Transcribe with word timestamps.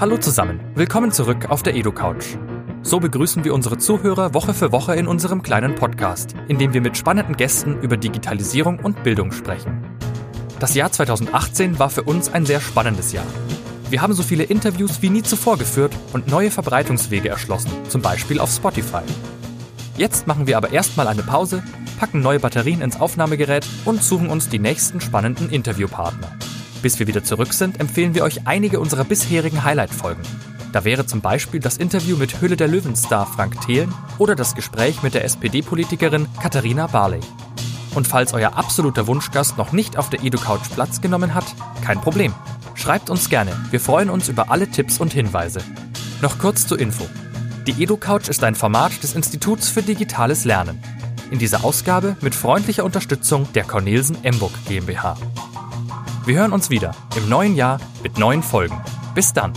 Hallo 0.00 0.16
zusammen, 0.16 0.60
willkommen 0.76 1.12
zurück 1.12 1.50
auf 1.50 1.62
der 1.62 1.74
EduCouch. 1.76 2.38
So 2.80 3.00
begrüßen 3.00 3.44
wir 3.44 3.52
unsere 3.52 3.76
Zuhörer 3.76 4.32
Woche 4.32 4.54
für 4.54 4.72
Woche 4.72 4.94
in 4.94 5.06
unserem 5.06 5.42
kleinen 5.42 5.74
Podcast, 5.74 6.34
in 6.48 6.56
dem 6.56 6.72
wir 6.72 6.80
mit 6.80 6.96
spannenden 6.96 7.36
Gästen 7.36 7.78
über 7.82 7.98
Digitalisierung 7.98 8.78
und 8.80 9.02
Bildung 9.02 9.30
sprechen. 9.30 9.84
Das 10.58 10.74
Jahr 10.74 10.90
2018 10.90 11.78
war 11.78 11.90
für 11.90 12.04
uns 12.04 12.32
ein 12.32 12.46
sehr 12.46 12.62
spannendes 12.62 13.12
Jahr. 13.12 13.26
Wir 13.90 14.00
haben 14.00 14.14
so 14.14 14.22
viele 14.22 14.44
Interviews 14.44 15.02
wie 15.02 15.10
nie 15.10 15.22
zuvor 15.22 15.58
geführt 15.58 15.92
und 16.14 16.28
neue 16.28 16.50
Verbreitungswege 16.50 17.28
erschlossen, 17.28 17.70
zum 17.90 18.00
Beispiel 18.00 18.40
auf 18.40 18.50
Spotify. 18.50 19.02
Jetzt 19.98 20.26
machen 20.26 20.46
wir 20.46 20.56
aber 20.56 20.72
erstmal 20.72 21.08
eine 21.08 21.22
Pause, 21.22 21.62
packen 21.98 22.22
neue 22.22 22.40
Batterien 22.40 22.80
ins 22.80 22.98
Aufnahmegerät 22.98 23.66
und 23.84 24.02
suchen 24.02 24.30
uns 24.30 24.48
die 24.48 24.60
nächsten 24.60 25.02
spannenden 25.02 25.50
Interviewpartner. 25.50 26.38
Bis 26.82 26.98
wir 26.98 27.06
wieder 27.06 27.22
zurück 27.22 27.52
sind, 27.52 27.78
empfehlen 27.78 28.14
wir 28.14 28.24
euch 28.24 28.46
einige 28.46 28.80
unserer 28.80 29.04
bisherigen 29.04 29.64
Highlight-Folgen. 29.64 30.22
Da 30.72 30.84
wäre 30.84 31.04
zum 31.04 31.20
Beispiel 31.20 31.60
das 31.60 31.76
Interview 31.76 32.16
mit 32.16 32.40
Hülle 32.40 32.56
der 32.56 32.68
Löwenstar 32.68 33.26
Frank 33.26 33.60
Thelen 33.60 33.92
oder 34.18 34.36
das 34.36 34.54
Gespräch 34.54 35.02
mit 35.02 35.14
der 35.14 35.24
SPD-Politikerin 35.24 36.26
Katharina 36.40 36.86
Barley. 36.86 37.20
Und 37.94 38.06
falls 38.06 38.32
euer 38.32 38.56
absoluter 38.56 39.06
Wunschgast 39.08 39.58
noch 39.58 39.72
nicht 39.72 39.98
auf 39.98 40.10
der 40.10 40.22
EduCouch 40.22 40.70
Platz 40.74 41.00
genommen 41.00 41.34
hat, 41.34 41.44
kein 41.84 42.00
Problem. 42.00 42.32
Schreibt 42.74 43.10
uns 43.10 43.28
gerne, 43.28 43.52
wir 43.70 43.80
freuen 43.80 44.10
uns 44.10 44.28
über 44.28 44.50
alle 44.50 44.68
Tipps 44.68 45.00
und 45.00 45.12
Hinweise. 45.12 45.60
Noch 46.22 46.38
kurz 46.38 46.66
zur 46.66 46.78
Info. 46.78 47.06
Die 47.66 47.82
EduCouch 47.82 48.28
ist 48.28 48.44
ein 48.44 48.54
Format 48.54 49.02
des 49.02 49.14
Instituts 49.14 49.68
für 49.68 49.82
digitales 49.82 50.44
Lernen. 50.44 50.80
In 51.30 51.38
dieser 51.38 51.64
Ausgabe 51.64 52.16
mit 52.20 52.34
freundlicher 52.34 52.84
Unterstützung 52.84 53.52
der 53.54 53.64
Cornelsen 53.64 54.22
Emburg 54.24 54.52
GmbH. 54.66 55.16
Wir 56.26 56.38
hören 56.38 56.52
uns 56.52 56.68
wieder 56.70 56.94
im 57.16 57.28
neuen 57.28 57.56
Jahr 57.56 57.80
mit 58.02 58.18
neuen 58.18 58.42
Folgen. 58.42 58.78
Bis 59.14 59.32
dann! 59.32 59.52